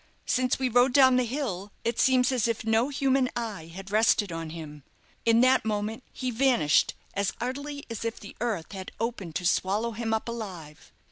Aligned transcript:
Since 0.25 0.57
we 0.57 0.67
rode 0.67 0.93
down 0.93 1.17
the 1.17 1.25
hill, 1.25 1.71
it 1.83 1.99
seems 1.99 2.31
as 2.31 2.47
if 2.47 2.65
no 2.65 2.89
human 2.89 3.29
eye 3.35 3.67
had 3.67 3.91
rested 3.91 4.31
on 4.31 4.49
him. 4.49 4.81
In 5.25 5.41
that 5.41 5.63
moment 5.63 6.01
he 6.11 6.31
vanished 6.31 6.95
as 7.13 7.33
utterly 7.39 7.85
as 7.87 8.03
if 8.03 8.19
the 8.19 8.35
earth 8.41 8.71
had 8.71 8.91
opened 8.99 9.35
to 9.35 9.45
swallow 9.45 9.91
him 9.91 10.11
up 10.11 10.27
alive." 10.27 10.91